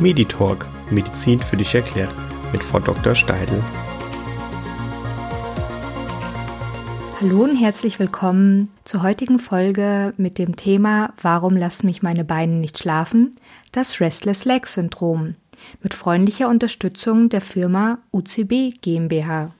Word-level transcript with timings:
Meditalk 0.00 0.66
Medizin 0.90 1.40
für 1.40 1.58
dich 1.58 1.74
erklärt 1.74 2.10
mit 2.52 2.64
Frau 2.64 2.80
Dr. 2.80 3.14
Steidl. 3.14 3.62
Hallo 7.20 7.44
und 7.44 7.54
herzlich 7.54 7.98
willkommen 7.98 8.70
zur 8.84 9.02
heutigen 9.02 9.38
Folge 9.38 10.14
mit 10.16 10.38
dem 10.38 10.56
Thema 10.56 11.12
Warum 11.20 11.54
lassen 11.54 11.84
mich 11.84 12.02
meine 12.02 12.24
Beine 12.24 12.54
nicht 12.54 12.78
schlafen? 12.78 13.36
Das 13.72 14.00
Restless 14.00 14.46
Leg 14.46 14.66
Syndrom 14.66 15.34
mit 15.82 15.92
freundlicher 15.92 16.48
Unterstützung 16.48 17.28
der 17.28 17.42
Firma 17.42 17.98
UCB 18.10 18.80
GmbH. 18.80 19.52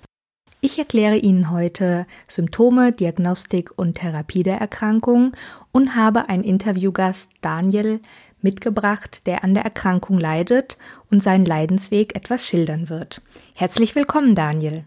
Ich 0.62 0.79
erkläre 0.79 1.16
Ihnen 1.16 1.51
heute 1.51 2.07
Symptome, 2.29 2.93
Diagnostik 2.93 3.70
und 3.77 3.95
Therapie 3.95 4.43
der 4.43 4.59
Erkrankung 4.59 5.33
und 5.73 5.97
habe 5.97 6.29
einen 6.29 6.45
Interviewgast 6.45 7.30
Daniel 7.41 8.01
mitgebracht, 8.43 9.27
der 9.27 9.45
an 9.45 9.55
der 9.55 9.65
Erkrankung 9.65 10.19
leidet 10.19 10.79
und 11.11 11.23
seinen 11.23 11.45
Leidensweg 11.45 12.17
etwas 12.17 12.47
schildern 12.47 12.89
wird. 12.89 13.21
Herzlich 13.55 13.95
willkommen, 13.95 14.35
Daniel. 14.35 14.85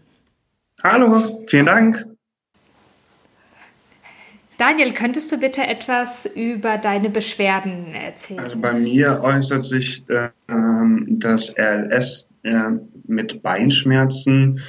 Hallo, 0.82 1.44
vielen 1.46 1.66
Dank. 1.66 2.06
Daniel, 4.56 4.92
könntest 4.92 5.32
du 5.32 5.38
bitte 5.38 5.66
etwas 5.66 6.26
über 6.26 6.78
deine 6.78 7.10
Beschwerden 7.10 7.92
erzählen? 7.92 8.40
Also 8.40 8.58
bei 8.58 8.72
mir 8.72 9.20
äußert 9.22 9.64
sich 9.64 10.04
äh, 10.08 10.28
das 11.08 11.54
RLS 11.58 12.28
äh, 12.44 12.70
mit 13.06 13.42
Beinschmerzen, 13.42 14.60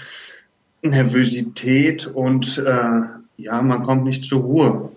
Nervosität 0.81 2.07
und 2.07 2.57
äh, 2.57 3.01
ja, 3.37 3.61
man 3.61 3.83
kommt 3.83 4.05
nicht 4.05 4.23
zur 4.23 4.41
Ruhe. 4.41 4.91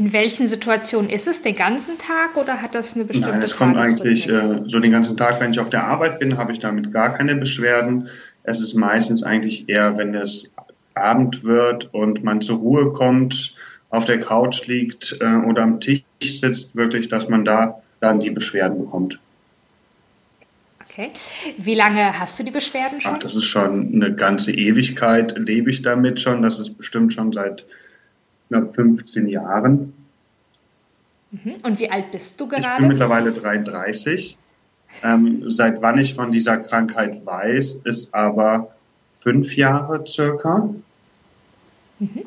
In 0.00 0.14
welchen 0.14 0.48
Situationen 0.48 1.10
ist 1.10 1.28
es? 1.28 1.42
Den 1.42 1.54
ganzen 1.54 1.98
Tag 1.98 2.38
oder 2.38 2.62
hat 2.62 2.74
das 2.74 2.94
eine 2.94 3.04
bestimmte 3.04 3.32
Nein, 3.32 3.42
es 3.42 3.54
kommt 3.54 3.76
eigentlich 3.76 4.26
äh, 4.30 4.62
so 4.64 4.80
den 4.80 4.92
ganzen 4.92 5.18
Tag, 5.18 5.40
wenn 5.40 5.50
ich 5.50 5.60
auf 5.60 5.68
der 5.68 5.84
Arbeit 5.84 6.18
bin, 6.18 6.38
habe 6.38 6.52
ich 6.52 6.58
damit 6.58 6.90
gar 6.90 7.12
keine 7.12 7.34
Beschwerden. 7.34 8.08
Es 8.42 8.60
ist 8.60 8.72
meistens 8.72 9.22
eigentlich 9.22 9.68
eher, 9.68 9.98
wenn 9.98 10.14
es 10.14 10.54
Abend 10.94 11.44
wird 11.44 11.92
und 11.92 12.24
man 12.24 12.40
zur 12.40 12.60
Ruhe 12.60 12.94
kommt, 12.94 13.54
auf 13.90 14.06
der 14.06 14.18
Couch 14.20 14.66
liegt 14.68 15.18
äh, 15.20 15.34
oder 15.34 15.64
am 15.64 15.80
Tisch 15.80 16.02
sitzt, 16.22 16.76
wirklich, 16.76 17.08
dass 17.08 17.28
man 17.28 17.44
da 17.44 17.82
dann 18.00 18.20
die 18.20 18.30
Beschwerden 18.30 18.78
bekommt. 18.78 19.18
Okay. 20.88 21.10
Wie 21.58 21.74
lange 21.74 22.18
hast 22.18 22.38
du 22.38 22.42
die 22.42 22.50
Beschwerden 22.50 23.02
schon? 23.02 23.16
Ach, 23.16 23.18
das 23.18 23.34
ist 23.34 23.44
schon 23.44 23.92
eine 23.92 24.14
ganze 24.14 24.50
Ewigkeit, 24.50 25.36
lebe 25.36 25.70
ich 25.70 25.82
damit 25.82 26.22
schon. 26.22 26.40
Das 26.40 26.58
ist 26.58 26.78
bestimmt 26.78 27.12
schon 27.12 27.34
seit 27.34 27.66
knapp 28.50 28.74
15 28.74 29.28
Jahren. 29.28 29.92
Mhm. 31.30 31.54
Und 31.62 31.78
wie 31.78 31.90
alt 31.90 32.10
bist 32.10 32.40
du 32.40 32.48
gerade? 32.48 32.66
Ich 32.72 32.78
bin 32.78 32.88
mittlerweile 32.88 33.32
33. 33.32 34.36
Ähm, 35.04 35.48
seit 35.48 35.80
wann 35.80 35.98
ich 35.98 36.14
von 36.14 36.32
dieser 36.32 36.56
Krankheit 36.58 37.24
weiß, 37.24 37.82
ist 37.84 38.12
aber 38.12 38.74
fünf 39.20 39.56
Jahre 39.56 40.04
circa. 40.06 40.68
Mhm. 42.00 42.22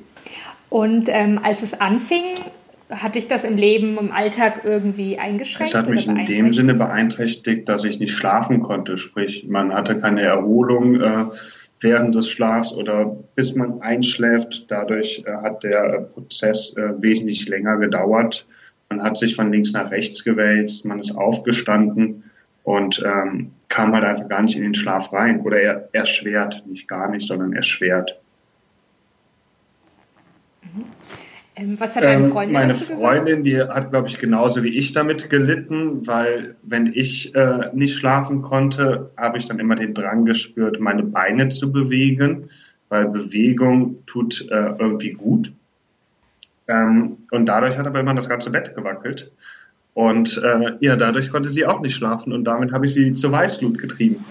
Und 0.70 1.10
ähm, 1.10 1.40
als 1.44 1.62
es 1.62 1.80
anfing, 1.80 2.24
hat 2.90 3.16
dich 3.16 3.28
das 3.28 3.44
im 3.44 3.58
Leben, 3.58 3.98
im 3.98 4.12
Alltag 4.12 4.62
irgendwie 4.64 5.18
eingeschränkt? 5.20 5.74
Es 5.74 5.78
hat 5.78 5.90
mich 5.90 6.08
in 6.08 6.26
dem 6.26 6.54
Sinne 6.54 6.74
beeinträchtigt, 6.74 7.68
dass 7.68 7.84
ich 7.84 8.00
nicht 8.00 8.14
schlafen 8.14 8.62
konnte. 8.62 8.98
Sprich, 8.98 9.46
man 9.48 9.74
hatte 9.74 10.00
keine 10.00 10.22
Erholung. 10.22 11.02
Äh, 11.02 11.26
während 11.84 12.16
des 12.16 12.30
Schlafs 12.30 12.74
oder 12.74 13.06
bis 13.36 13.56
man 13.56 13.82
einschläft. 13.82 14.70
Dadurch 14.72 15.24
äh, 15.26 15.32
hat 15.32 15.64
der 15.64 15.84
äh, 15.84 16.02
Prozess 16.02 16.76
äh, 16.78 17.02
wesentlich 17.02 17.48
länger 17.48 17.78
gedauert. 17.78 18.48
Man 18.90 19.04
hat 19.04 19.18
sich 19.18 19.36
von 19.36 19.52
links 19.52 19.74
nach 19.74 19.92
rechts 19.92 20.24
gewälzt, 20.24 20.86
man 20.86 21.00
ist 21.00 21.16
aufgestanden 21.16 22.24
und 22.64 23.04
ähm, 23.06 23.52
kam 23.70 23.94
halt 23.94 24.04
einfach 24.04 24.30
gar 24.30 24.42
nicht 24.42 24.56
in 24.56 24.64
den 24.64 24.76
Schlaf 24.76 25.12
rein. 25.14 25.42
Oder 25.42 25.60
er, 25.60 25.90
erschwert, 25.94 26.64
nicht 26.68 26.88
gar 26.88 27.10
nicht, 27.10 27.28
sondern 27.28 27.54
erschwert. 27.54 28.20
Mhm. 30.62 30.82
Ähm, 30.82 30.86
was 31.56 31.96
hat 31.96 32.04
deine 32.04 32.26
ähm, 32.26 32.32
Freundin 32.32 32.54
Meine 32.54 32.76
Freundin, 32.76 33.44
die 33.44 33.60
hat, 33.62 33.92
glaube 33.92 34.08
ich, 34.08 34.18
genauso 34.18 34.64
wie 34.64 34.76
ich 34.78 34.94
damit 34.94 35.30
gelitten, 35.30 36.08
weil 36.08 36.56
wenn 36.64 36.88
ich 36.88 37.36
äh, 37.36 37.70
nicht 37.74 37.96
schlafen 37.96 38.42
konnte, 38.42 39.12
habe 39.18 39.38
ich 39.38 39.46
dann 39.46 39.60
immer 39.60 39.76
den 39.76 39.94
Drang 39.94 40.26
gespürt, 40.26 40.80
meine 40.80 41.04
Beine 41.04 41.50
zu 41.50 41.72
bewegen, 41.72 42.50
weil 42.90 43.06
Bewegung 43.06 44.04
tut 44.06 44.42
äh, 44.50 44.76
irgendwie 44.80 45.12
gut. 45.12 45.52
Ähm, 46.68 47.18
und 47.30 47.46
dadurch 47.46 47.78
hat 47.78 47.86
aber 47.86 48.00
immer 48.00 48.16
das 48.16 48.30
ganze 48.30 48.50
Bett 48.50 48.76
gewackelt. 48.76 49.32
Und 49.94 50.42
äh, 50.44 50.74
ja, 50.80 50.96
dadurch 50.96 51.30
konnte 51.30 51.50
sie 51.50 51.66
auch 51.66 51.82
nicht 51.82 51.96
schlafen 51.96 52.34
und 52.34 52.46
damit 52.46 52.72
habe 52.72 52.86
ich 52.86 52.94
sie 52.94 53.14
zur 53.14 53.32
Weißglut 53.32 53.78
getrieben. 53.78 54.26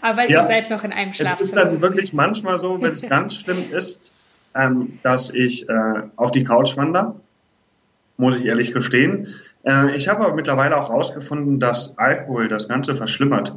Aber 0.00 0.28
ja, 0.28 0.40
ihr 0.40 0.44
seid 0.44 0.70
noch 0.70 0.82
in 0.82 0.92
einem 0.92 1.12
Schlafzimmer. 1.12 1.40
Es 1.40 1.48
ist 1.48 1.56
dann 1.56 1.80
wirklich 1.80 2.12
manchmal 2.12 2.58
so, 2.58 2.80
wenn 2.82 2.92
es 2.92 3.02
ganz 3.08 3.36
schlimm 3.36 3.58
ist, 3.70 4.10
ähm, 4.54 4.98
dass 5.02 5.30
ich 5.30 5.68
äh, 5.68 6.02
auf 6.16 6.32
die 6.32 6.44
Couch 6.44 6.76
wandere, 6.76 7.16
muss 8.16 8.36
ich 8.36 8.44
ehrlich 8.44 8.72
gestehen. 8.72 9.28
Äh, 9.64 9.94
ich 9.94 10.08
habe 10.08 10.24
aber 10.24 10.34
mittlerweile 10.34 10.76
auch 10.76 10.88
herausgefunden, 10.88 11.60
dass 11.60 11.96
Alkohol 11.98 12.48
das 12.48 12.68
Ganze 12.68 12.96
verschlimmert. 12.96 13.54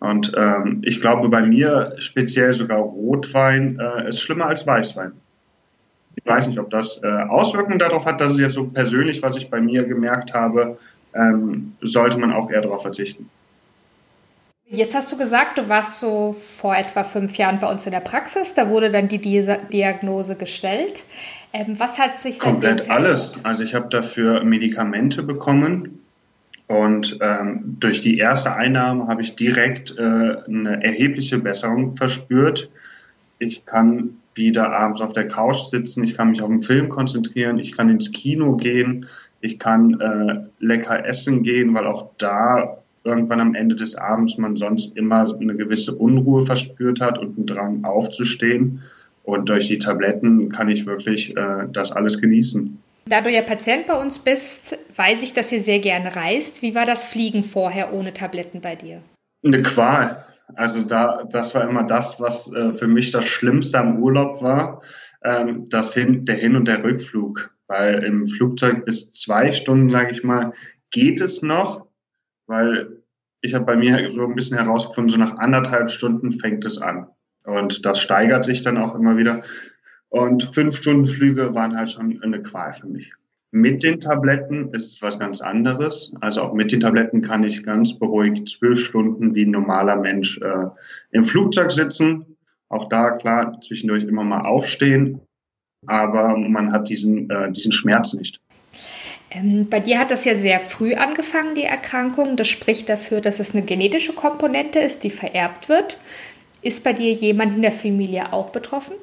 Und 0.00 0.32
ähm, 0.36 0.82
ich 0.84 1.00
glaube, 1.00 1.28
bei 1.28 1.42
mir 1.42 1.94
speziell 1.98 2.52
sogar 2.52 2.78
Rotwein 2.78 3.80
äh, 3.80 4.08
ist 4.08 4.20
schlimmer 4.20 4.46
als 4.46 4.66
Weißwein. 4.66 5.12
Ich 6.14 6.26
weiß 6.26 6.48
nicht, 6.48 6.58
ob 6.58 6.70
das 6.70 7.02
äh, 7.02 7.06
Auswirkungen 7.06 7.78
darauf 7.78 8.06
hat. 8.06 8.20
Das 8.20 8.32
ist 8.32 8.40
jetzt 8.40 8.54
so 8.54 8.68
persönlich, 8.68 9.22
was 9.22 9.36
ich 9.36 9.50
bei 9.50 9.60
mir 9.60 9.84
gemerkt 9.84 10.34
habe, 10.34 10.78
ähm, 11.14 11.74
sollte 11.80 12.18
man 12.18 12.32
auch 12.32 12.50
eher 12.50 12.60
darauf 12.60 12.82
verzichten. 12.82 13.28
Jetzt 14.70 14.94
hast 14.94 15.10
du 15.10 15.16
gesagt, 15.16 15.56
du 15.56 15.68
warst 15.68 15.98
so 16.00 16.32
vor 16.32 16.76
etwa 16.76 17.02
fünf 17.02 17.38
Jahren 17.38 17.58
bei 17.58 17.70
uns 17.70 17.86
in 17.86 17.92
der 17.92 18.00
Praxis. 18.00 18.52
Da 18.54 18.68
wurde 18.68 18.90
dann 18.90 19.08
die 19.08 19.18
Diagnose 19.18 20.36
gestellt. 20.36 21.04
Ähm, 21.54 21.78
was 21.78 21.98
hat 21.98 22.18
sich 22.18 22.38
Komplett 22.38 22.90
alles. 22.90 23.32
Also 23.44 23.62
ich 23.62 23.74
habe 23.74 23.88
dafür 23.88 24.44
Medikamente 24.44 25.22
bekommen 25.22 26.00
und 26.66 27.18
ähm, 27.22 27.76
durch 27.80 28.02
die 28.02 28.18
erste 28.18 28.54
Einnahme 28.54 29.06
habe 29.06 29.22
ich 29.22 29.34
direkt 29.36 29.96
äh, 29.96 30.02
eine 30.02 30.84
erhebliche 30.84 31.38
Besserung 31.38 31.96
verspürt. 31.96 32.68
Ich 33.38 33.64
kann 33.64 34.18
wieder 34.34 34.70
abends 34.70 35.00
auf 35.00 35.14
der 35.14 35.26
Couch 35.26 35.64
sitzen, 35.64 36.04
ich 36.04 36.14
kann 36.14 36.30
mich 36.30 36.42
auf 36.42 36.48
den 36.48 36.60
Film 36.60 36.90
konzentrieren, 36.90 37.58
ich 37.58 37.74
kann 37.74 37.88
ins 37.88 38.12
Kino 38.12 38.56
gehen, 38.56 39.06
ich 39.40 39.58
kann 39.58 39.98
äh, 39.98 40.64
lecker 40.64 41.06
essen 41.06 41.42
gehen, 41.42 41.72
weil 41.72 41.86
auch 41.86 42.10
da 42.18 42.82
irgendwann 43.08 43.40
am 43.40 43.54
Ende 43.54 43.74
des 43.74 43.96
Abends 43.96 44.38
man 44.38 44.56
sonst 44.56 44.96
immer 44.96 45.26
eine 45.40 45.56
gewisse 45.56 45.94
Unruhe 45.94 46.46
verspürt 46.46 47.00
hat 47.00 47.18
und 47.18 47.36
einen 47.36 47.46
Drang 47.46 47.84
aufzustehen. 47.84 48.82
Und 49.24 49.48
durch 49.48 49.68
die 49.68 49.78
Tabletten 49.78 50.48
kann 50.50 50.68
ich 50.68 50.86
wirklich 50.86 51.36
äh, 51.36 51.66
das 51.70 51.92
alles 51.92 52.20
genießen. 52.20 52.78
Da 53.06 53.20
du 53.22 53.30
ja 53.30 53.42
Patient 53.42 53.86
bei 53.86 54.00
uns 54.00 54.18
bist, 54.18 54.78
weiß 54.96 55.22
ich, 55.22 55.32
dass 55.32 55.50
ihr 55.50 55.62
sehr 55.62 55.80
gerne 55.80 56.14
reist. 56.14 56.62
Wie 56.62 56.74
war 56.74 56.86
das 56.86 57.04
Fliegen 57.04 57.42
vorher 57.42 57.92
ohne 57.92 58.12
Tabletten 58.12 58.60
bei 58.60 58.76
dir? 58.76 59.00
Eine 59.44 59.62
Qual. 59.62 60.24
Also 60.54 60.86
da, 60.86 61.24
das 61.30 61.54
war 61.54 61.68
immer 61.68 61.84
das, 61.84 62.20
was 62.20 62.52
äh, 62.52 62.72
für 62.72 62.86
mich 62.86 63.10
das 63.10 63.24
Schlimmste 63.24 63.78
am 63.78 64.02
Urlaub 64.02 64.42
war, 64.42 64.82
ähm, 65.22 65.66
das 65.68 65.94
hin, 65.94 66.24
der 66.24 66.36
Hin- 66.36 66.56
und 66.56 66.66
der 66.66 66.84
Rückflug. 66.84 67.50
Weil 67.66 68.02
im 68.04 68.28
Flugzeug 68.28 68.84
bis 68.86 69.12
zwei 69.12 69.52
Stunden, 69.52 69.90
sage 69.90 70.10
ich 70.10 70.24
mal, 70.24 70.52
geht 70.90 71.20
es 71.20 71.42
noch, 71.42 71.86
weil 72.46 72.97
ich 73.40 73.54
habe 73.54 73.64
bei 73.64 73.76
mir 73.76 74.10
so 74.10 74.24
ein 74.24 74.34
bisschen 74.34 74.58
herausgefunden, 74.58 75.10
so 75.10 75.18
nach 75.18 75.38
anderthalb 75.38 75.90
Stunden 75.90 76.32
fängt 76.32 76.64
es 76.64 76.78
an. 76.78 77.08
Und 77.44 77.86
das 77.86 78.00
steigert 78.00 78.44
sich 78.44 78.62
dann 78.62 78.78
auch 78.78 78.94
immer 78.94 79.16
wieder. 79.16 79.42
Und 80.08 80.42
fünf 80.42 80.76
Stunden 80.76 81.06
Flüge 81.06 81.54
waren 81.54 81.76
halt 81.76 81.90
schon 81.90 82.20
eine 82.22 82.42
Qual 82.42 82.72
für 82.72 82.88
mich. 82.88 83.14
Mit 83.50 83.82
den 83.82 84.00
Tabletten 84.00 84.74
ist 84.74 84.92
es 84.92 85.02
was 85.02 85.18
ganz 85.18 85.40
anderes. 85.40 86.14
Also 86.20 86.42
auch 86.42 86.52
mit 86.52 86.70
den 86.70 86.80
Tabletten 86.80 87.22
kann 87.22 87.44
ich 87.44 87.62
ganz 87.62 87.98
beruhigt 87.98 88.48
zwölf 88.48 88.80
Stunden 88.80 89.34
wie 89.34 89.46
ein 89.46 89.50
normaler 89.50 89.96
Mensch 89.96 90.38
äh, 90.42 90.66
im 91.12 91.24
Flugzeug 91.24 91.70
sitzen. 91.70 92.36
Auch 92.68 92.90
da 92.90 93.12
klar 93.12 93.58
zwischendurch 93.62 94.04
immer 94.04 94.24
mal 94.24 94.42
aufstehen, 94.42 95.22
aber 95.86 96.36
man 96.36 96.72
hat 96.72 96.90
diesen, 96.90 97.30
äh, 97.30 97.50
diesen 97.50 97.72
Schmerz 97.72 98.12
nicht. 98.12 98.40
Ähm, 99.30 99.68
bei 99.68 99.80
dir 99.80 99.98
hat 99.98 100.10
das 100.10 100.24
ja 100.24 100.36
sehr 100.36 100.60
früh 100.60 100.94
angefangen, 100.94 101.54
die 101.54 101.64
Erkrankung. 101.64 102.36
Das 102.36 102.48
spricht 102.48 102.88
dafür, 102.88 103.20
dass 103.20 103.40
es 103.40 103.54
eine 103.54 103.64
genetische 103.64 104.14
Komponente 104.14 104.78
ist, 104.78 105.04
die 105.04 105.10
vererbt 105.10 105.68
wird. 105.68 105.98
Ist 106.62 106.82
bei 106.84 106.92
dir 106.92 107.12
jemand 107.12 107.56
in 107.56 107.62
der 107.62 107.72
Familie 107.72 108.32
auch 108.32 108.50
betroffen? 108.50 108.94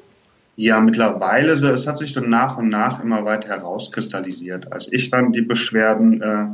Ja, 0.56 0.80
mittlerweile, 0.80 1.56
so, 1.56 1.68
es 1.68 1.86
hat 1.86 1.98
sich 1.98 2.12
so 2.12 2.20
nach 2.20 2.56
und 2.58 2.70
nach 2.70 3.02
immer 3.02 3.24
weiter 3.24 3.48
herauskristallisiert. 3.48 4.72
Als 4.72 4.90
ich 4.90 5.10
dann 5.10 5.32
die 5.32 5.42
Beschwerden 5.42 6.22
äh, 6.22 6.46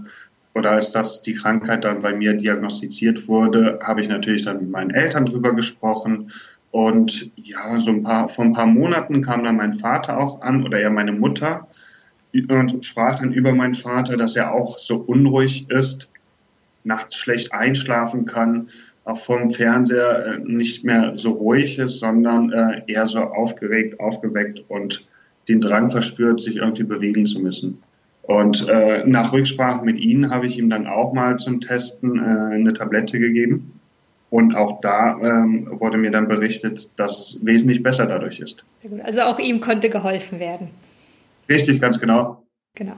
oder 0.55 0.73
als 0.73 0.91
das 0.91 1.23
die 1.23 1.35
Krankheit 1.35 1.85
dann 1.85 2.03
bei 2.03 2.13
mir 2.13 2.35
diagnostiziert 2.35 3.29
wurde, 3.29 3.79
habe 3.83 4.01
ich 4.01 4.09
natürlich 4.09 4.45
dann 4.45 4.59
mit 4.59 4.71
meinen 4.71 4.91
Eltern 4.91 5.27
drüber 5.27 5.55
gesprochen. 5.55 6.31
Und 6.73 7.31
ja, 7.37 7.79
so 7.79 7.91
ein 7.91 8.03
paar, 8.03 8.29
vor 8.29 8.45
ein 8.45 8.53
paar 8.53 8.67
Monaten 8.67 9.23
kam 9.23 9.45
dann 9.45 9.57
mein 9.57 9.73
Vater 9.73 10.19
auch 10.19 10.43
an 10.43 10.65
oder 10.65 10.81
eher 10.81 10.91
meine 10.91 11.13
Mutter 11.13 11.69
und 12.33 12.85
sprach 12.85 13.19
dann 13.19 13.33
über 13.33 13.53
meinen 13.53 13.75
Vater, 13.75 14.17
dass 14.17 14.37
er 14.37 14.53
auch 14.53 14.79
so 14.79 14.97
unruhig 14.97 15.71
ist, 15.71 16.09
nachts 16.85 17.17
schlecht 17.17 17.53
einschlafen 17.53 18.25
kann, 18.25 18.69
auch 19.05 19.19
vom 19.19 19.51
Fernseher 19.51 20.27
äh, 20.27 20.39
nicht 20.39 20.85
mehr 20.85 21.17
so 21.17 21.33
ruhig 21.33 21.79
ist, 21.79 21.99
sondern 21.99 22.53
äh, 22.53 22.83
eher 22.87 23.07
so 23.07 23.21
aufgeregt, 23.21 24.01
aufgeweckt 24.01 24.65
und 24.69 25.07
den 25.49 25.61
Drang 25.61 25.91
verspürt, 25.91 26.41
sich 26.41 26.57
irgendwie 26.57 26.85
bewegen 26.85 27.27
zu 27.27 27.41
müssen. 27.41 27.83
Und 28.23 28.69
äh, 28.69 29.05
nach 29.05 29.33
Rücksprache 29.33 29.85
mit 29.85 29.99
Ihnen 29.99 30.31
habe 30.31 30.47
ich 30.47 30.57
ihm 30.57 30.71
dann 30.71 30.87
auch 30.87 31.13
mal 31.13 31.39
zum 31.39 31.61
Testen 31.61 32.19
äh, 32.19 32.55
eine 32.55 32.73
Tablette 32.73 33.19
gegeben. 33.19 33.81
Und 34.31 34.55
auch 34.55 34.81
da 34.81 35.19
ähm, 35.21 35.69
wurde 35.79 35.99
mir 35.99 36.11
dann 36.11 36.29
berichtet, 36.29 36.89
dass 36.97 37.19
es 37.19 37.45
wesentlich 37.45 37.83
besser 37.83 38.07
dadurch 38.07 38.39
ist. 38.39 38.65
Also 39.03 39.23
auch 39.23 39.39
ihm 39.39 39.61
konnte 39.61 39.91
geholfen 39.91 40.41
werden. 40.41 40.69
Richtig, 41.53 41.81
ganz 41.81 41.99
genau. 42.01 42.43
Genau. 42.75 42.95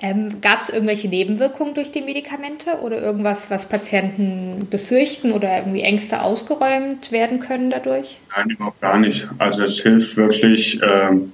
Ähm, 0.00 0.40
Gab 0.40 0.62
es 0.62 0.70
irgendwelche 0.70 1.06
Nebenwirkungen 1.08 1.74
durch 1.74 1.92
die 1.92 2.00
Medikamente 2.00 2.80
oder 2.80 2.98
irgendwas, 2.98 3.50
was 3.50 3.68
Patienten 3.68 4.66
befürchten 4.70 5.32
oder 5.32 5.58
irgendwie 5.58 5.82
Ängste 5.82 6.22
ausgeräumt 6.22 7.12
werden 7.12 7.38
können 7.38 7.68
dadurch? 7.68 8.18
Nein, 8.34 8.50
überhaupt 8.50 8.80
gar 8.80 8.98
nicht. 8.98 9.28
Also 9.36 9.64
es 9.64 9.82
hilft 9.82 10.16
wirklich, 10.16 10.80
ähm, 10.82 11.32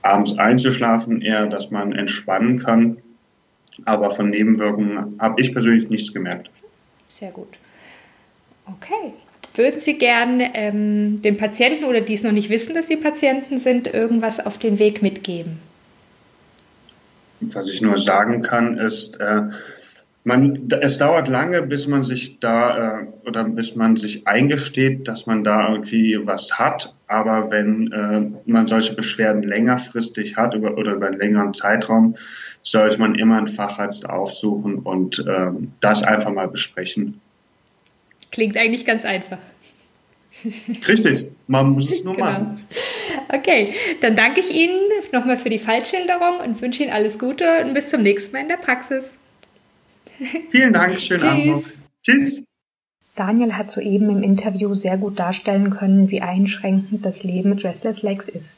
abends 0.00 0.38
einzuschlafen, 0.38 1.20
eher, 1.20 1.46
dass 1.46 1.70
man 1.70 1.92
entspannen 1.92 2.58
kann. 2.58 2.96
Aber 3.84 4.10
von 4.10 4.30
Nebenwirkungen 4.30 5.18
habe 5.18 5.40
ich 5.40 5.52
persönlich 5.52 5.90
nichts 5.90 6.14
gemerkt. 6.14 6.48
Sehr 7.08 7.30
gut. 7.30 7.58
Okay. 8.66 9.12
Würden 9.54 9.80
Sie 9.80 9.98
gern 9.98 10.42
ähm, 10.54 11.22
den 11.22 11.36
Patienten 11.36 11.84
oder 11.84 12.00
die 12.00 12.14
es 12.14 12.22
noch 12.22 12.32
nicht 12.32 12.50
wissen, 12.50 12.74
dass 12.74 12.88
sie 12.88 12.96
Patienten 12.96 13.58
sind, 13.58 13.92
irgendwas 13.92 14.44
auf 14.44 14.58
den 14.58 14.78
Weg 14.78 15.02
mitgeben? 15.02 15.58
Was 17.40 17.68
ich 17.68 17.80
nur 17.80 17.98
sagen 17.98 18.42
kann, 18.42 18.78
ist, 18.78 19.20
äh, 19.20 19.42
man, 20.24 20.68
es 20.80 20.98
dauert 20.98 21.28
lange, 21.28 21.62
bis 21.62 21.86
man 21.86 22.02
sich 22.02 22.40
da 22.40 23.00
äh, 23.00 23.06
oder 23.26 23.44
bis 23.44 23.76
man 23.76 23.96
sich 23.96 24.26
eingesteht, 24.26 25.06
dass 25.06 25.26
man 25.26 25.44
da 25.44 25.68
irgendwie 25.70 26.18
was 26.24 26.58
hat. 26.58 26.94
Aber 27.06 27.50
wenn 27.50 27.92
äh, 27.92 28.50
man 28.50 28.66
solche 28.66 28.94
Beschwerden 28.94 29.42
längerfristig 29.42 30.36
hat 30.36 30.54
über, 30.54 30.78
oder 30.78 30.92
über 30.94 31.08
einen 31.08 31.18
längeren 31.18 31.52
Zeitraum, 31.52 32.16
sollte 32.62 32.98
man 32.98 33.14
immer 33.14 33.36
einen 33.36 33.48
Facharzt 33.48 34.08
aufsuchen 34.08 34.78
und 34.78 35.18
äh, 35.26 35.50
das 35.80 36.02
einfach 36.02 36.32
mal 36.32 36.48
besprechen. 36.48 37.20
Klingt 38.32 38.56
eigentlich 38.56 38.86
ganz 38.86 39.04
einfach. 39.04 39.38
Richtig, 40.88 41.28
man 41.46 41.70
muss 41.70 41.90
es 41.90 42.02
nur 42.02 42.14
genau. 42.16 42.26
machen. 42.26 42.64
Okay, 43.28 43.74
dann 44.00 44.16
danke 44.16 44.40
ich 44.40 44.54
Ihnen 44.54 44.93
nochmal 45.14 45.38
für 45.38 45.48
die 45.48 45.58
Fallschilderung 45.58 46.40
und 46.44 46.60
wünsche 46.60 46.82
Ihnen 46.82 46.92
alles 46.92 47.18
Gute 47.18 47.64
und 47.64 47.72
bis 47.72 47.88
zum 47.88 48.02
nächsten 48.02 48.32
Mal 48.36 48.42
in 48.42 48.48
der 48.48 48.56
Praxis. 48.56 49.14
Vielen 50.50 50.72
Dank, 50.72 51.00
schönen 51.00 51.20
Tschüss. 51.20 51.30
Abend 51.30 51.46
noch. 51.46 51.62
Tschüss. 52.02 52.42
Daniel 53.16 53.52
hat 53.52 53.70
soeben 53.70 54.10
im 54.10 54.22
Interview 54.22 54.74
sehr 54.74 54.98
gut 54.98 55.18
darstellen 55.18 55.70
können, 55.70 56.10
wie 56.10 56.20
einschränkend 56.20 57.04
das 57.06 57.22
Leben 57.22 57.50
mit 57.50 57.64
Restless 57.64 58.02
Legs 58.02 58.28
ist. 58.28 58.56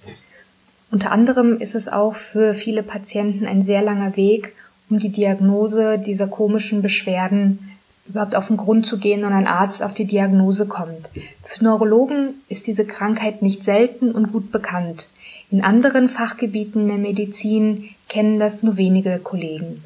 Unter 0.90 1.12
anderem 1.12 1.60
ist 1.60 1.74
es 1.74 1.88
auch 1.88 2.14
für 2.14 2.54
viele 2.54 2.82
Patienten 2.82 3.46
ein 3.46 3.62
sehr 3.62 3.82
langer 3.82 4.16
Weg, 4.16 4.54
um 4.88 4.98
die 4.98 5.10
Diagnose 5.10 5.98
dieser 5.98 6.26
komischen 6.26 6.80
Beschwerden 6.80 7.70
überhaupt 8.08 8.34
auf 8.34 8.46
den 8.46 8.56
Grund 8.56 8.86
zu 8.86 8.98
gehen 8.98 9.24
und 9.24 9.32
ein 9.32 9.48
Arzt 9.48 9.82
auf 9.82 9.92
die 9.92 10.04
Diagnose 10.04 10.66
kommt. 10.66 11.10
Für 11.42 11.64
Neurologen 11.64 12.34
ist 12.48 12.66
diese 12.66 12.86
Krankheit 12.86 13.42
nicht 13.42 13.64
selten 13.64 14.12
und 14.12 14.32
gut 14.32 14.52
bekannt. 14.52 15.06
In 15.50 15.62
anderen 15.62 16.08
Fachgebieten 16.08 16.88
der 16.88 16.96
Medizin 16.96 17.90
kennen 18.08 18.38
das 18.38 18.62
nur 18.62 18.76
wenige 18.76 19.18
Kollegen. 19.18 19.84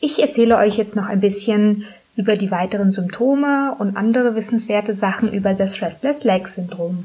Ich 0.00 0.20
erzähle 0.20 0.56
euch 0.58 0.76
jetzt 0.76 0.96
noch 0.96 1.08
ein 1.08 1.20
bisschen 1.20 1.84
über 2.16 2.36
die 2.36 2.50
weiteren 2.50 2.90
Symptome 2.90 3.76
und 3.78 3.96
andere 3.96 4.34
wissenswerte 4.34 4.94
Sachen 4.94 5.32
über 5.32 5.54
das 5.54 5.80
Restless 5.82 6.24
Leg 6.24 6.48
Syndrom. 6.48 7.04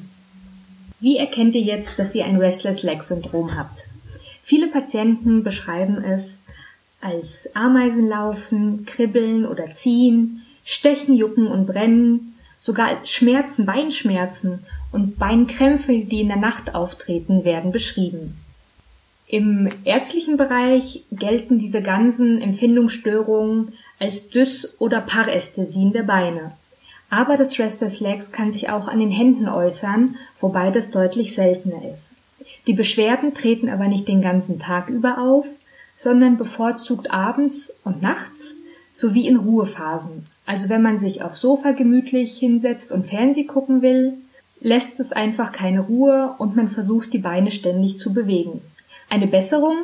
Wie 1.00 1.18
erkennt 1.18 1.56
ihr 1.56 1.62
jetzt, 1.62 2.00
dass 2.00 2.16
ihr 2.16 2.26
ein 2.26 2.38
Restless 2.38 2.84
Leg 2.84 3.04
Syndrom 3.04 3.58
habt? 3.58 3.88
Viele 4.44 4.68
Patienten 4.68 5.44
beschreiben 5.44 6.04
es 6.04 6.44
als 7.02 7.50
Ameisenlaufen, 7.56 8.86
Kribbeln 8.86 9.46
oder 9.46 9.72
Ziehen, 9.72 10.42
Stechen, 10.64 11.16
Jucken 11.16 11.48
und 11.48 11.66
Brennen, 11.66 12.36
sogar 12.60 13.06
Schmerzen, 13.06 13.66
Beinschmerzen 13.66 14.60
und 14.92 15.18
Beinkrämpfe, 15.18 16.00
die 16.00 16.22
in 16.22 16.28
der 16.28 16.38
Nacht 16.38 16.76
auftreten, 16.76 17.44
werden 17.44 17.72
beschrieben. 17.72 18.38
Im 19.28 19.70
ärztlichen 19.86 20.36
Bereich 20.36 21.04
gelten 21.12 21.58
diese 21.58 21.82
ganzen 21.82 22.42
Empfindungsstörungen 22.42 23.74
als 24.00 24.30
Dys- 24.30 24.76
oder 24.80 25.00
Parästhesien 25.00 25.94
der 25.94 26.04
Beine. 26.04 26.52
Aber 27.10 27.38
das 27.38 27.58
Restless 27.60 28.00
Legs 28.00 28.32
kann 28.32 28.52
sich 28.52 28.70
auch 28.70 28.88
an 28.88 29.00
den 29.00 29.12
Händen 29.12 29.48
äußern, 29.48 30.16
wobei 30.40 30.72
das 30.72 30.92
deutlich 30.92 31.34
seltener 31.36 31.90
ist. 31.90 32.18
Die 32.68 32.74
Beschwerden 32.74 33.34
treten 33.34 33.70
aber 33.70 33.88
nicht 33.88 34.08
den 34.08 34.22
ganzen 34.22 34.60
Tag 34.60 34.90
über 34.90 35.18
auf, 35.20 35.46
sondern 35.98 36.38
bevorzugt 36.38 37.12
abends 37.12 37.74
und 37.84 38.02
nachts 38.02 38.52
sowie 38.96 39.28
in 39.28 39.38
Ruhephasen. 39.38 40.26
Also 40.46 40.70
wenn 40.70 40.82
man 40.82 41.00
sich 41.00 41.24
aufs 41.24 41.40
Sofa 41.40 41.72
gemütlich 41.72 42.38
hinsetzt 42.38 42.92
und 42.92 43.06
Fernseh 43.06 43.46
gucken 43.46 43.82
will, 43.82 44.14
lässt 44.62 45.00
es 45.00 45.12
einfach 45.12 45.52
keine 45.52 45.82
Ruhe 45.82 46.36
und 46.38 46.56
man 46.56 46.70
versucht 46.70 47.12
die 47.12 47.18
Beine 47.18 47.52
ständig 47.52 48.00
zu 48.00 48.14
bewegen. 48.14 48.62
Eine 49.10 49.28
Besserung 49.28 49.76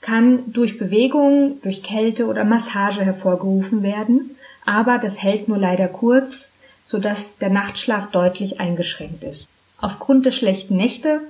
kann 0.00 0.52
durch 0.52 0.78
Bewegung, 0.78 1.60
durch 1.62 1.82
Kälte 1.82 2.26
oder 2.26 2.44
Massage 2.44 3.02
hervorgerufen 3.02 3.82
werden, 3.82 4.30
aber 4.66 4.98
das 4.98 5.22
hält 5.22 5.46
nur 5.46 5.58
leider 5.58 5.88
kurz, 5.88 6.48
sodass 6.84 7.38
der 7.38 7.50
Nachtschlaf 7.50 8.10
deutlich 8.10 8.60
eingeschränkt 8.60 9.22
ist. 9.24 9.48
Aufgrund 9.80 10.26
der 10.26 10.30
schlechten 10.30 10.76
Nächte 10.76 11.20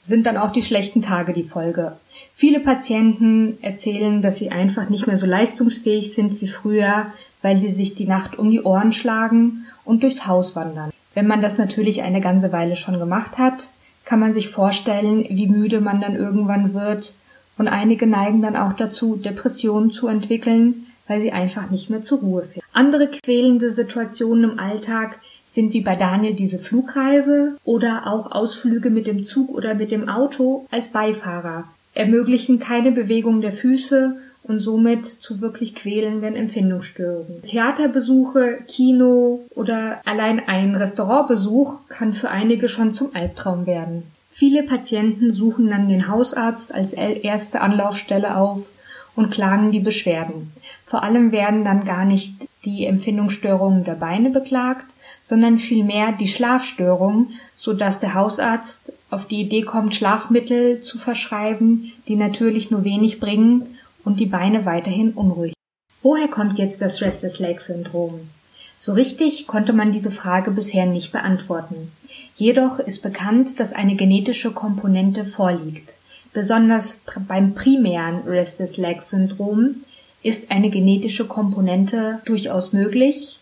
sind 0.00 0.26
dann 0.26 0.36
auch 0.36 0.50
die 0.50 0.62
schlechten 0.62 1.02
Tage 1.02 1.32
die 1.32 1.44
Folge. 1.44 1.96
Viele 2.34 2.60
Patienten 2.60 3.58
erzählen, 3.62 4.20
dass 4.20 4.36
sie 4.36 4.50
einfach 4.50 4.88
nicht 4.88 5.06
mehr 5.06 5.18
so 5.18 5.26
leistungsfähig 5.26 6.14
sind 6.14 6.40
wie 6.40 6.48
früher, 6.48 7.06
weil 7.40 7.60
sie 7.60 7.70
sich 7.70 7.94
die 7.94 8.06
Nacht 8.06 8.38
um 8.38 8.50
die 8.50 8.62
Ohren 8.62 8.92
schlagen 8.92 9.66
und 9.84 10.02
durchs 10.02 10.26
Haus 10.26 10.56
wandern. 10.56 10.92
Wenn 11.14 11.26
man 11.26 11.42
das 11.42 11.58
natürlich 11.58 12.02
eine 12.02 12.20
ganze 12.20 12.52
Weile 12.52 12.76
schon 12.76 12.98
gemacht 12.98 13.38
hat, 13.38 13.68
kann 14.04 14.20
man 14.20 14.32
sich 14.32 14.48
vorstellen, 14.48 15.24
wie 15.28 15.46
müde 15.46 15.80
man 15.80 16.00
dann 16.00 16.16
irgendwann 16.16 16.74
wird 16.74 17.12
und 17.58 17.68
einige 17.68 18.06
neigen 18.06 18.42
dann 18.42 18.56
auch 18.56 18.72
dazu, 18.72 19.16
Depressionen 19.16 19.90
zu 19.90 20.08
entwickeln, 20.08 20.86
weil 21.06 21.20
sie 21.20 21.32
einfach 21.32 21.70
nicht 21.70 21.90
mehr 21.90 22.02
zur 22.02 22.20
Ruhe 22.20 22.42
finden. 22.42 22.66
Andere 22.72 23.08
quälende 23.08 23.70
Situationen 23.70 24.52
im 24.52 24.58
Alltag 24.58 25.18
sind 25.44 25.74
wie 25.74 25.82
bei 25.82 25.96
Daniel 25.96 26.34
diese 26.34 26.58
Flugreise 26.58 27.56
oder 27.64 28.06
auch 28.06 28.32
Ausflüge 28.32 28.90
mit 28.90 29.06
dem 29.06 29.24
Zug 29.24 29.50
oder 29.50 29.74
mit 29.74 29.90
dem 29.90 30.08
Auto 30.08 30.66
als 30.70 30.88
Beifahrer, 30.88 31.64
ermöglichen 31.94 32.58
keine 32.58 32.90
Bewegung 32.90 33.42
der 33.42 33.52
Füße 33.52 34.16
und 34.44 34.60
somit 34.60 35.06
zu 35.06 35.40
wirklich 35.40 35.74
quälenden 35.74 36.34
Empfindungsstörungen. 36.34 37.42
Theaterbesuche, 37.42 38.58
Kino 38.66 39.46
oder 39.54 40.00
allein 40.04 40.40
ein 40.46 40.74
Restaurantbesuch 40.74 41.78
kann 41.88 42.12
für 42.12 42.30
einige 42.30 42.68
schon 42.68 42.92
zum 42.92 43.14
Albtraum 43.14 43.66
werden. 43.66 44.04
Viele 44.30 44.62
Patienten 44.62 45.30
suchen 45.30 45.68
dann 45.68 45.88
den 45.88 46.08
Hausarzt 46.08 46.74
als 46.74 46.92
erste 46.92 47.60
Anlaufstelle 47.60 48.36
auf 48.36 48.66
und 49.14 49.30
klagen 49.30 49.72
die 49.72 49.80
Beschwerden. 49.80 50.52
Vor 50.86 51.02
allem 51.02 51.32
werden 51.32 51.64
dann 51.64 51.84
gar 51.84 52.04
nicht 52.04 52.34
die 52.64 52.86
Empfindungsstörungen 52.86 53.84
der 53.84 53.94
Beine 53.94 54.30
beklagt, 54.30 54.86
sondern 55.22 55.58
vielmehr 55.58 56.12
die 56.12 56.28
Schlafstörung, 56.28 57.28
so 57.56 57.74
dass 57.74 58.00
der 58.00 58.14
Hausarzt 58.14 58.92
auf 59.10 59.26
die 59.26 59.42
Idee 59.42 59.62
kommt, 59.62 59.94
Schlafmittel 59.94 60.80
zu 60.80 60.98
verschreiben, 60.98 61.92
die 62.08 62.16
natürlich 62.16 62.70
nur 62.70 62.84
wenig 62.84 63.20
bringen 63.20 63.76
und 64.04 64.20
die 64.20 64.26
Beine 64.26 64.64
weiterhin 64.64 65.12
unruhig. 65.12 65.54
Woher 66.02 66.28
kommt 66.28 66.58
jetzt 66.58 66.80
das 66.80 67.00
Restless 67.00 67.38
Leg 67.38 67.60
Syndrom? 67.60 68.28
So 68.76 68.92
richtig 68.92 69.46
konnte 69.46 69.72
man 69.72 69.92
diese 69.92 70.10
Frage 70.10 70.50
bisher 70.50 70.86
nicht 70.86 71.12
beantworten. 71.12 71.92
Jedoch 72.34 72.80
ist 72.80 73.02
bekannt, 73.02 73.60
dass 73.60 73.72
eine 73.72 73.94
genetische 73.94 74.50
Komponente 74.50 75.24
vorliegt. 75.24 75.94
Besonders 76.32 77.02
beim 77.28 77.54
primären 77.54 78.22
Restless 78.26 78.76
Leg 78.76 79.02
Syndrom 79.02 79.76
ist 80.22 80.50
eine 80.50 80.70
genetische 80.70 81.26
Komponente 81.26 82.20
durchaus 82.24 82.72
möglich, 82.72 83.38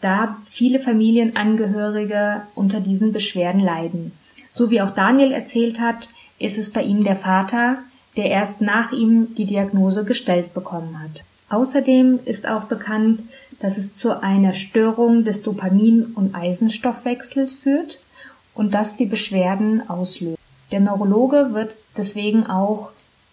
da 0.00 0.36
viele 0.50 0.78
Familienangehörige 0.78 2.42
unter 2.54 2.80
diesen 2.80 3.12
Beschwerden 3.12 3.60
leiden. 3.60 4.12
So 4.52 4.70
wie 4.70 4.82
auch 4.82 4.90
Daniel 4.90 5.32
erzählt 5.32 5.80
hat, 5.80 6.08
ist 6.38 6.58
es 6.58 6.70
bei 6.70 6.82
ihm 6.82 7.02
der 7.02 7.16
Vater, 7.16 7.78
der 8.16 8.30
erst 8.30 8.60
nach 8.60 8.92
ihm 8.92 9.34
die 9.34 9.46
Diagnose 9.46 10.04
gestellt 10.04 10.54
bekommen 10.54 11.00
hat. 11.00 11.24
Außerdem 11.48 12.20
ist 12.24 12.48
auch 12.48 12.64
bekannt, 12.64 13.22
dass 13.60 13.78
es 13.78 13.96
zu 13.96 14.20
einer 14.22 14.54
Störung 14.54 15.24
des 15.24 15.42
Dopamin- 15.42 16.12
und 16.14 16.34
Eisenstoffwechsels 16.34 17.54
führt 17.54 18.00
und 18.54 18.74
das 18.74 18.96
die 18.96 19.06
Beschwerden 19.06 19.88
auslöst. 19.88 20.38
Der 20.72 20.80
Neurologe 20.80 21.50
wird 21.52 21.76
deswegen 21.96 22.46
auch 22.46 22.90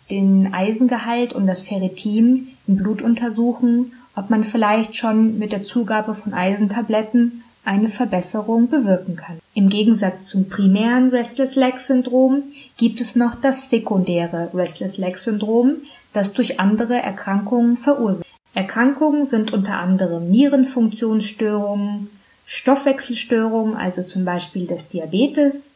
den 0.10 0.54
Eisengehalt 0.54 1.34
und 1.34 1.48
das 1.48 1.64
Ferritin 1.64 2.50
im 2.68 2.76
Blut 2.76 3.02
untersuchen, 3.02 3.94
ob 4.16 4.30
man 4.30 4.44
vielleicht 4.44 4.96
schon 4.96 5.40
mit 5.40 5.52
der 5.52 5.64
Zugabe 5.64 6.14
von 6.14 6.34
Eisentabletten 6.34 7.44
eine 7.64 7.90
Verbesserung 7.90 8.70
bewirken 8.70 9.16
kann. 9.16 9.40
Im 9.54 9.70
Gegensatz 9.70 10.26
zum 10.26 10.50
primären 10.50 11.10
Restless 11.10 11.56
Leg 11.56 11.78
Syndrom 11.80 12.44
gibt 12.78 13.00
es 13.02 13.16
noch 13.16 13.36
das 13.36 13.70
sekundäre 13.70 14.50
Restless 14.54 14.98
Leg 14.98 15.18
Syndrom, 15.18 15.78
das 16.14 16.34
durch 16.34 16.60
andere 16.60 16.96
Erkrankungen 16.96 17.78
verursacht. 17.78 18.26
Erkrankungen 18.54 19.26
sind 19.26 19.54
unter 19.54 19.78
anderem 19.78 20.30
Nierenfunktionsstörungen, 20.30 22.10
Stoffwechselstörungen, 22.46 23.78
also 23.78 24.04
zum 24.04 24.26
Beispiel 24.26 24.68
des 24.68 24.90
Diabetes, 24.90 25.70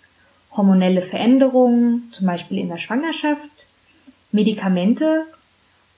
hormonelle 0.51 1.01
Veränderungen, 1.01 2.09
zum 2.11 2.27
Beispiel 2.27 2.59
in 2.59 2.69
der 2.69 2.77
Schwangerschaft, 2.77 3.67
Medikamente 4.31 5.23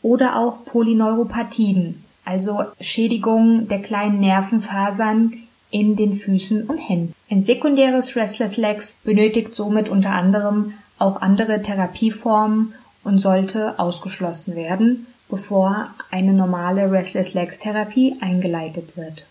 oder 0.04 0.36
auch 0.36 0.66
Polyneuropathien, 0.66 2.04
also 2.26 2.64
Schädigungen 2.80 3.68
der 3.68 3.82
kleinen 3.82 4.20
Nervenfasern 4.20 5.47
in 5.70 5.96
den 5.96 6.14
Füßen 6.14 6.64
und 6.64 6.78
Händen. 6.78 7.14
Ein 7.30 7.42
sekundäres 7.42 8.16
Restless 8.16 8.58
Legs 8.58 8.96
benötigt 9.04 9.54
somit 9.54 9.90
unter 9.90 10.12
anderem 10.12 10.74
auch 10.98 11.22
andere 11.22 11.62
Therapieformen 11.62 12.74
und 13.04 13.20
sollte 13.20 13.80
ausgeschlossen 13.80 14.56
werden, 14.56 15.08
bevor 15.30 15.90
eine 16.12 16.34
normale 16.34 16.92
Restless 16.92 17.34
Legs 17.34 17.60
Therapie 17.60 18.16
eingeleitet 18.22 18.98
wird. 18.98 19.26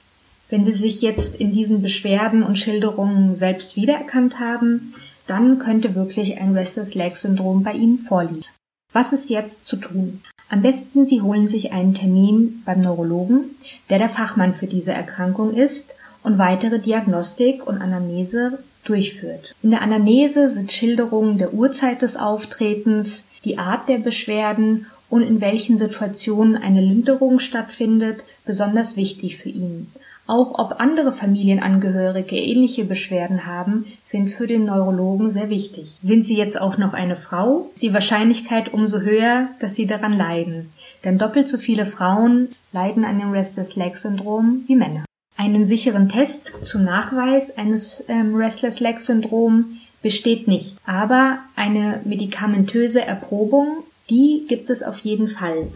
Wenn 0.49 0.62
Sie 0.62 0.73
sich 0.73 1.02
jetzt 1.02 1.40
in 1.40 1.52
diesen 1.52 1.83
Beschwerden 1.83 2.43
und 2.43 2.57
Schilderungen 2.57 3.35
selbst 3.35 3.76
wiedererkannt 3.76 4.38
haben, 4.38 4.95
dann 5.26 5.59
könnte 5.59 5.97
wirklich 5.97 6.40
ein 6.40 6.57
Restless 6.57 6.95
Leg 6.95 7.16
Syndrom 7.16 7.64
bei 7.64 7.73
Ihnen 7.73 7.99
vorliegen. 7.99 8.45
Was 8.93 9.12
ist 9.12 9.28
jetzt 9.28 9.66
zu 9.66 9.76
tun? 9.76 10.21
Am 10.49 10.62
besten 10.62 11.07
Sie 11.07 11.21
holen 11.21 11.49
sich 11.49 11.73
einen 11.73 11.95
Termin 11.95 12.62
beim 12.64 12.81
Neurologen, 12.81 13.57
der 13.90 13.99
der 13.99 14.09
Fachmann 14.09 14.55
für 14.55 14.69
diese 14.69 14.93
Erkrankung 14.93 15.52
ist 15.55 15.90
und 16.26 16.38
weitere 16.38 16.80
Diagnostik 16.80 17.64
und 17.64 17.80
Anamnese 17.80 18.59
durchführt. 18.85 19.54
In 19.62 19.71
der 19.71 19.80
Anamnese 19.80 20.50
sind 20.50 20.73
Schilderungen 20.73 21.38
der 21.38 21.54
Uhrzeit 21.54 22.02
des 22.02 22.16
Auftretens, 22.16 23.23
die 23.45 23.59
Art 23.59 23.88
der 23.88 23.99
Beschwerden 23.99 24.87
und 25.09 25.23
in 25.23 25.40
welchen 25.40 25.78
Situationen 25.78 26.56
eine 26.56 26.80
Linderung 26.80 27.38
stattfindet, 27.38 28.25
besonders 28.45 28.97
wichtig 28.97 29.37
für 29.37 29.50
ihn. 29.50 29.87
Auch 30.26 30.59
ob 30.59 30.80
andere 30.80 31.12
Familienangehörige 31.12 32.37
ähnliche 32.37 32.85
Beschwerden 32.85 33.47
haben, 33.47 33.85
sind 34.04 34.30
für 34.30 34.49
den 34.49 34.64
Neurologen 34.64 35.30
sehr 35.30 35.49
wichtig. 35.49 35.97
Sind 36.00 36.26
Sie 36.26 36.37
jetzt 36.37 36.61
auch 36.61 36.76
noch 36.76 36.92
eine 36.92 37.14
Frau, 37.14 37.71
ist 37.75 37.83
die 37.85 37.95
Wahrscheinlichkeit 37.95 38.75
umso 38.75 38.99
höher, 38.99 39.47
dass 39.61 39.76
Sie 39.76 39.87
daran 39.87 40.12
leiden. 40.12 40.71
Denn 41.04 41.18
doppelt 41.18 41.47
so 41.47 41.59
viele 41.59 41.87
Frauen 41.87 42.49
leiden 42.73 43.04
an 43.04 43.21
dem 43.21 43.30
Restless 43.30 43.76
Leg 43.76 43.97
Syndrom 43.97 44.64
wie 44.66 44.75
Männer. 44.75 45.05
Einen 45.37 45.66
sicheren 45.66 46.09
Test 46.09 46.52
zum 46.62 46.85
Nachweis 46.85 47.57
eines 47.59 48.02
ähm, 48.09 48.35
Restless 48.35 48.81
Leg 48.81 49.00
Syndrom 49.00 49.78
besteht 50.02 50.49
nicht, 50.49 50.76
aber 50.87 51.38
eine 51.57 52.00
medikamentöse 52.05 53.02
Erprobung, 53.02 53.85
die 54.09 54.47
gibt 54.49 54.71
es 54.71 54.83
auf 54.83 54.99
jeden 55.00 55.28
Fall. 55.28 55.69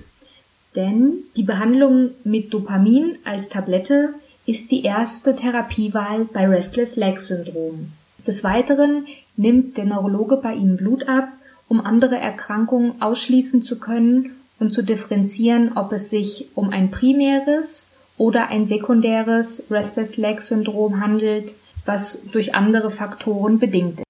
Denn 0.76 1.24
die 1.36 1.42
Behandlung 1.42 2.10
mit 2.24 2.54
Dopamin 2.54 3.18
als 3.24 3.48
Tablette 3.48 4.14
ist 4.46 4.70
die 4.70 4.84
erste 4.84 5.36
Therapiewahl 5.36 6.24
bei 6.32 6.46
Restless 6.46 6.96
Leg 6.96 7.20
Syndrom. 7.20 7.92
Des 8.26 8.44
Weiteren 8.44 9.06
nimmt 9.36 9.76
der 9.76 9.86
Neurologe 9.86 10.36
bei 10.36 10.54
Ihnen 10.54 10.76
Blut 10.76 11.08
ab, 11.08 11.28
um 11.68 11.80
andere 11.80 12.16
Erkrankungen 12.16 13.00
ausschließen 13.02 13.62
zu 13.62 13.78
können 13.78 14.36
und 14.58 14.72
zu 14.72 14.82
differenzieren, 14.82 15.76
ob 15.76 15.92
es 15.92 16.10
sich 16.10 16.48
um 16.54 16.70
ein 16.70 16.90
primäres 16.90 17.86
oder 18.20 18.50
ein 18.50 18.66
sekundäres 18.66 19.64
Restless 19.70 20.18
Leg 20.18 20.42
Syndrom 20.42 21.00
handelt, 21.00 21.54
was 21.86 22.18
durch 22.32 22.54
andere 22.54 22.90
Faktoren 22.90 23.58
bedingt 23.58 24.00
ist. 24.00 24.04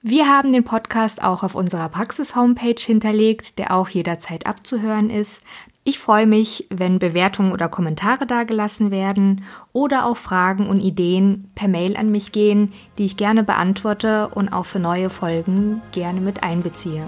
Wir 0.00 0.28
haben 0.28 0.52
den 0.52 0.62
Podcast 0.62 1.24
auch 1.24 1.42
auf 1.42 1.56
unserer 1.56 1.88
Praxis-Homepage 1.88 2.80
hinterlegt, 2.80 3.58
der 3.58 3.74
auch 3.74 3.88
jederzeit 3.88 4.46
abzuhören 4.46 5.10
ist. 5.10 5.42
Ich 5.88 5.98
freue 5.98 6.26
mich, 6.26 6.66
wenn 6.68 6.98
Bewertungen 6.98 7.50
oder 7.50 7.70
Kommentare 7.70 8.26
dagelassen 8.26 8.90
werden 8.90 9.42
oder 9.72 10.04
auch 10.04 10.18
Fragen 10.18 10.68
und 10.68 10.82
Ideen 10.82 11.50
per 11.54 11.66
Mail 11.66 11.96
an 11.96 12.12
mich 12.12 12.30
gehen, 12.30 12.74
die 12.98 13.06
ich 13.06 13.16
gerne 13.16 13.42
beantworte 13.42 14.28
und 14.28 14.50
auch 14.50 14.66
für 14.66 14.80
neue 14.80 15.08
Folgen 15.08 15.80
gerne 15.92 16.20
mit 16.20 16.42
einbeziehe. 16.42 17.06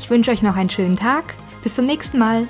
Ich 0.00 0.10
wünsche 0.10 0.32
euch 0.32 0.42
noch 0.42 0.56
einen 0.56 0.68
schönen 0.68 0.96
Tag. 0.96 1.36
Bis 1.62 1.76
zum 1.76 1.86
nächsten 1.86 2.18
Mal. 2.18 2.48